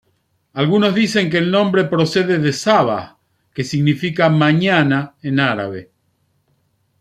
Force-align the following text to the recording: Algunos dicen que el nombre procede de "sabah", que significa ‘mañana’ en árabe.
Algunos 0.53 0.95
dicen 0.95 1.29
que 1.29 1.37
el 1.37 1.51
nombre 1.51 1.83
procede 1.83 2.39
de 2.39 2.53
"sabah", 2.53 3.19
que 3.53 3.63
significa 3.63 4.29
‘mañana’ 4.31 5.13
en 5.21 5.39
árabe. 5.39 5.91